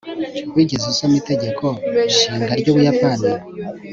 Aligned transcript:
wigeze 0.55 0.85
usoma 0.91 1.15
itegeko 1.21 1.65
nshinga 2.09 2.51
ry'ubuyapani 2.59 3.29